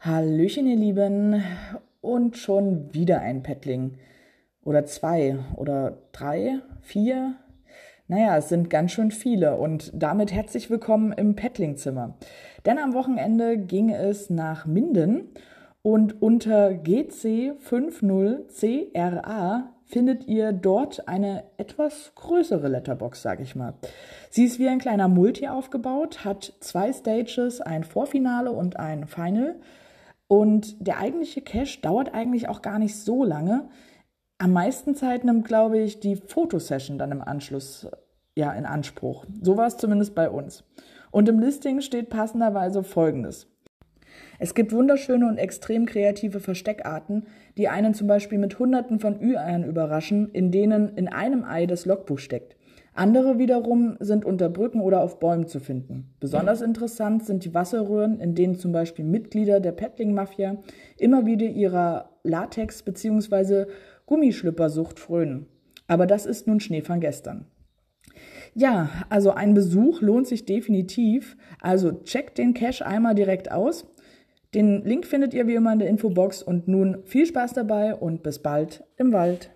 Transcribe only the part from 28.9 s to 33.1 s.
Final. Und der eigentliche Cache dauert eigentlich auch gar nicht